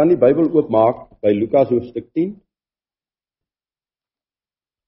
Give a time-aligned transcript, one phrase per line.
[0.00, 2.30] kan die Bybel oopmaak by Lukas hoofstuk 10.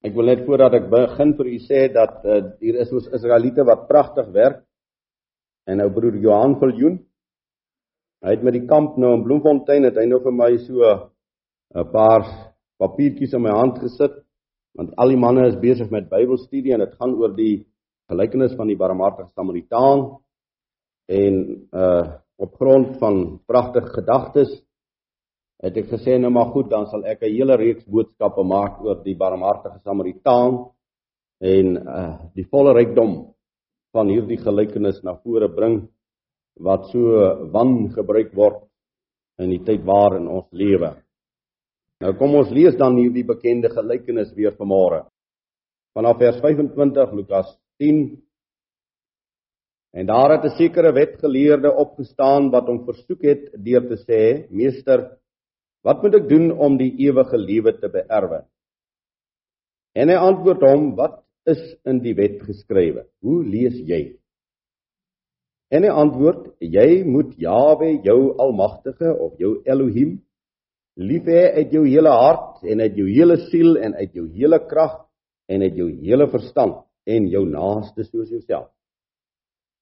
[0.09, 3.67] Ek wil net voordat ek begin vir u sê dat uh, hier is ons Israeliete
[3.69, 4.63] wat pragtig werk.
[5.69, 6.97] En nou broer Johan Viljoen,
[8.25, 10.81] hy het met die kamp nou in Bloemfontein het hy nou vir my so
[11.77, 12.25] 'n paar
[12.81, 14.17] papiertjies in my hand gesit
[14.73, 17.67] want al die manne is besig met Bybelstudie en dit gaan oor die
[18.09, 20.19] gelykenis van die barmhartige Samaritaan
[21.09, 21.35] en
[21.71, 22.05] uh
[22.43, 24.51] op grond van pragtige gedagtes
[25.63, 29.03] het ek gesê nou maar goed dan sal ek 'n hele reeks boodskappe maak oor
[29.05, 30.71] die barmhartige Samaritaan
[31.41, 33.35] en uh die volle rykdom
[33.93, 35.89] van hierdie gelykenis na vore bring
[36.61, 37.01] wat so
[37.53, 38.69] wan gebruik word
[39.39, 40.97] in die tyd waarin ons lewe.
[42.01, 45.07] Nou kom ons lees dan hierdie bekende gelykenis weer vanmôre.
[45.95, 48.23] Vanaf vers 25 Lukas 10
[49.93, 55.19] En daar het 'n sekere wetgeleerde opgestaan wat hom versoek het deur te sê: "Meester,
[55.83, 58.45] wat moet ek doen om die ewige lewe te beerwe?"
[59.95, 63.07] En hy antwoord hom: "Wat is in die wet geskrywe?
[63.21, 64.17] Hoe lees jy?"
[65.73, 70.21] En hy antwoord: "Jy moet Jawe, jou Almagtige of jou Elohim,
[70.97, 74.59] lief hê uit jou hele hart en uit jou hele siel en uit jou hele
[74.69, 74.99] krag
[75.49, 78.71] en uit jou hele verstand en jou naaste soos jouself."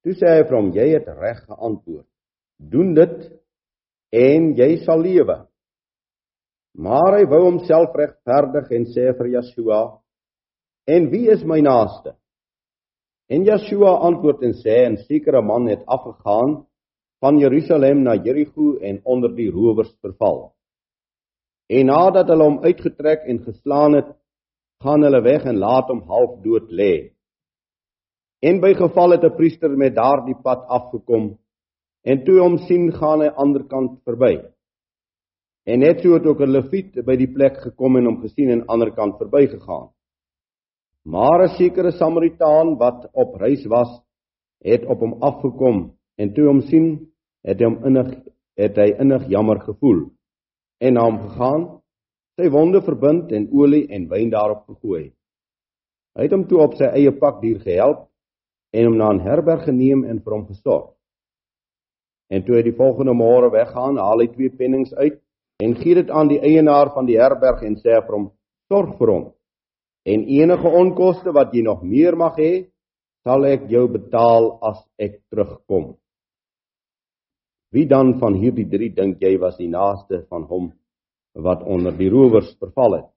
[0.02, 2.06] Toe sê hy vir hom: "Jy het reg geantwoord.
[2.58, 3.30] Doen dit
[4.12, 5.49] en jy sal lewe."
[6.80, 9.80] Maar hy wou homself regverdig en sê vir Yeshua:
[10.88, 12.14] "En wie is my naaste?"
[13.28, 16.64] En Yeshua antwoord en sê: "'n sekere man het afgegaan
[17.20, 20.54] van Jerusalem na Jerigo en onder die rowers verval.
[21.68, 24.16] En nadat hulle hom uitgetrek en geslaan het,
[24.80, 27.12] gaan hulle weg en laat hom half dood lê."
[28.40, 31.36] En by geval het 'n priester met daardie pad afgekom
[32.04, 34.40] en toe hom sien gaan hy aan die ander kant verby.
[35.70, 38.52] En net so het ook 'n leviet by die plek gekom en hom gesien en
[38.52, 39.88] aan die ander kant verbygegaan.
[41.04, 44.02] Maar 'n sekere Samaritaan wat op reis was,
[44.58, 48.18] het op hom afgekom en toe hom sien, het hy hom innig
[48.56, 50.10] het hy innig jammer gevoel
[50.78, 51.80] en na hom gegaan,
[52.36, 55.12] sy wonde verbind en olie en wyn daarop gegooi.
[56.16, 58.08] Hy het hom toe op sy eie pakdier gehelp
[58.72, 60.90] en hom na 'n herberg geneem en vir hom gesorg.
[62.30, 65.20] En toe hy die volgende môre weggaan, haal hy twee pennings uit
[65.60, 68.30] en gee dit aan die eienaar van die herberg en sê vir hom:
[68.68, 69.24] "Sorg vir hom.
[70.06, 72.70] En enige onkoste wat jy nog meer mag hê,
[73.24, 75.96] sal ek jou betaal as ek terugkom."
[77.72, 80.72] Wie dan van hierdie drie dink jy was die naaste van hom
[81.34, 83.10] wat onder die rowers verval het?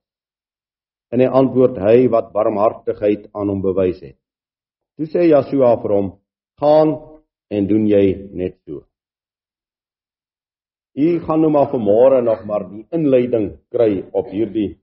[1.10, 4.18] En hy antwoord hy wat barmhartigheid aan hom bewys het.
[4.96, 6.12] Toe sê Joshua vir hom:
[6.60, 6.98] "Gaan
[7.50, 8.84] en doen jy net so."
[10.94, 14.76] U gaan nou maar vanmôre nog maar die inleiding kry op hierdie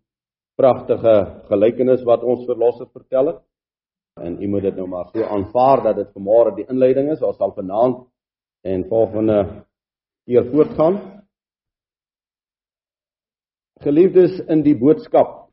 [0.60, 1.14] pragtige
[1.48, 3.40] gelykenis wat ons verlosser vertel het.
[4.20, 7.24] En u moet dit nou maar so aanvaar dat dit vanmôre die inleiding is.
[7.24, 8.04] Ons sal vanaand
[8.68, 9.40] en volgende
[10.28, 11.00] keer voortgaan.
[13.82, 15.48] Geliefdes in die boodskap,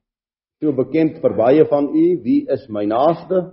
[0.60, 3.46] so bekend vir baie van u, wie is my naaste?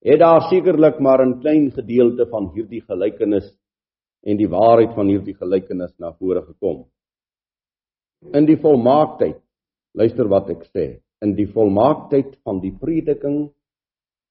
[0.00, 3.56] het daar sekerlik maar 'n klein gedeelte van hierdie gelykenis
[4.26, 6.84] en die waarheid van hierdie gelykenis na vore gekom.
[8.36, 9.38] In die volmaaktheid,
[9.96, 13.48] luister wat ek sê, in die volmaaktheid van die prediking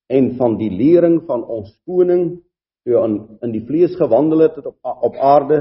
[0.10, 2.40] en van die lering van ons koning
[2.86, 5.60] toe in in die vlees gewandel het op op aarde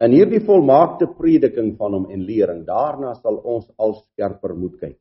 [0.00, 4.96] in hierdie volmaakte prediking van hom en lering daarna sal ons al skerper moet kyk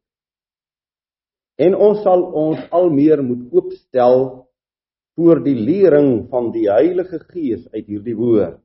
[1.60, 4.22] En ons sal ons al meer moet oopstel
[5.19, 8.62] voor die lering van die Heilige Gees uit hierdie woord.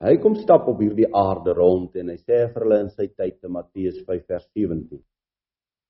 [0.00, 3.36] Hy kom stap op hierdie aarde rond en hy sê vir hulle in sy tyd
[3.42, 5.02] te Matteus 5 vers 17.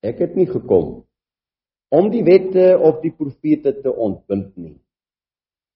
[0.03, 1.05] Ek het nie gekom
[1.95, 4.75] om die wette of die profete te ontbind nie,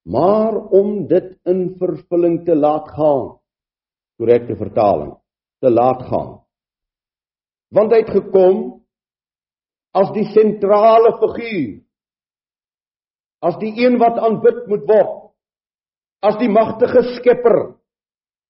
[0.03, 3.37] maar om dit in vervulling te laat gaan.
[4.19, 5.15] Korrekte vertaling,
[5.63, 6.33] te laat gaan
[7.73, 8.59] want hy het gekom
[9.97, 11.82] as die sentrale figuur
[13.43, 15.15] as die een wat aanbid moet word.
[16.23, 17.73] As die magtige skepper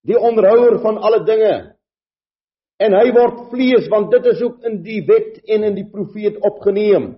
[0.03, 1.53] die onderhouer van alle dinge.
[2.83, 6.39] En hy word vlees want dit is ook in die wet en in die profeet
[6.43, 7.13] opgeneem.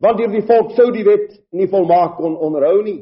[0.00, 3.00] Want hierdie volk sou die wet nie volmaak kon onderhou nie.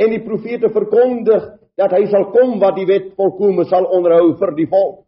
[0.00, 1.44] En die profete verkondig
[1.78, 5.04] dat hy sal kom wat die wet volkome sal onderhou vir die volk.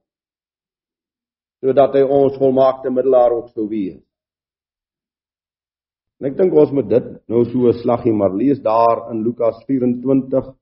[1.62, 4.03] Sodat hy ons volmaakte middelaar ook sou wees.
[6.22, 9.58] En ek dink ons moet dit nou so 'n slaggie maar lees daar in Lukas
[9.66, 10.54] 24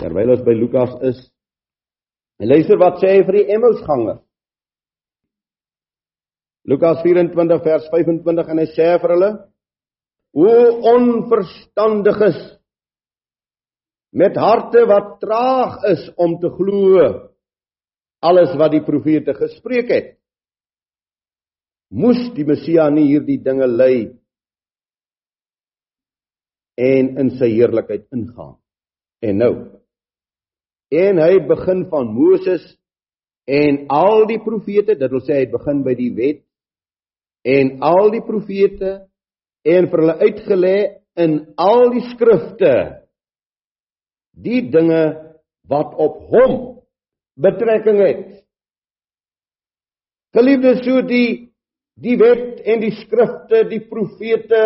[0.00, 1.18] Terwyl ons by Lukas is,
[2.40, 4.22] en luister wat sê hy vir die Emmausgangers.
[6.64, 9.30] Lukas 24 vers 25 en hy sê vir hulle:
[10.32, 10.48] "O
[10.94, 12.40] onverstandiges
[14.12, 17.04] met harte wat traag is om te glo
[18.20, 20.08] alles wat die profete gespreek het.
[21.90, 24.19] Moes die Messia nie hierdie dinge lei
[26.80, 28.56] en in sy heerlikheid ingaan.
[29.20, 29.54] En nou
[30.90, 32.64] en hy begin van Moses
[33.46, 36.40] en al die profete, dit wil sê hy begin by die wet
[37.46, 38.96] en al die profete
[39.66, 40.76] en vir hulle uitgelê
[41.20, 42.74] in al die skrifte
[44.34, 45.02] die dinge
[45.70, 46.56] wat op hom
[47.40, 48.26] betrekking het.
[50.34, 51.50] Geliefdes, so die
[52.00, 54.62] die wet en die skrifte, die profete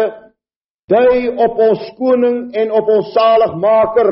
[0.90, 4.10] dui op ons koning en op ons saligmaker.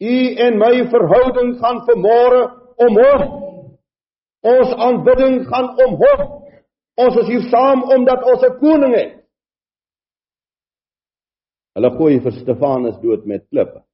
[0.00, 0.16] U
[0.46, 2.42] en my verhouding gaan vermore
[2.80, 3.24] om hom.
[4.40, 6.22] Ons aanbidding gaan om hom.
[7.00, 9.20] Ons is hier saam omdat ons 'n koning het.
[11.74, 13.84] Hulle gooi vir Stefanus dood met klippe.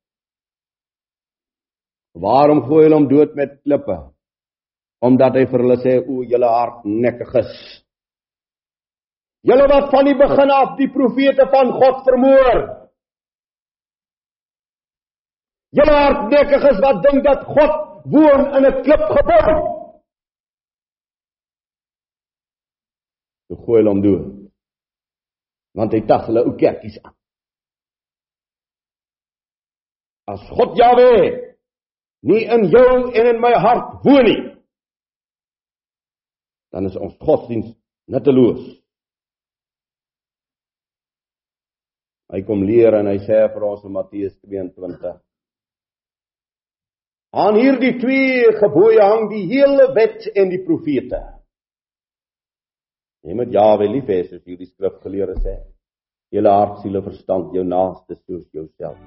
[2.15, 3.97] Waarom gooi hulle hom dood met klippe?
[5.05, 7.53] Omdat hy vir hulle sê o, julle hardnekkiges.
[9.47, 12.63] Julle wat van die begin af die profete van God vermoor.
[15.77, 17.75] Julle hardnekkiges wat dink dat God
[18.15, 19.55] woon in 'n klipgebou.
[23.47, 24.25] Toe gooi hulle hom dood.
[25.79, 27.15] Want hy tag hulle ou kerkies aan.
[30.27, 31.11] As God Jahwe
[32.21, 34.43] nie in jou en in my hart woon nie,
[36.73, 37.77] dan is ons godsdiens
[38.11, 38.86] nutteloos.
[42.32, 45.14] Hy kom leer en hy sê vir ons in Matteus 22.
[47.37, 51.20] Aan hierdie twee gebooie hang die hele wet en die profete.
[53.26, 55.56] Jy moet Jahwe lief hê soos hierdie skrifgeleerde sê.
[56.34, 58.99] Julle hart, siele, verstand, jou naaste soos jouself.